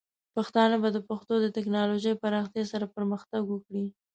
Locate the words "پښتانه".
0.35-0.75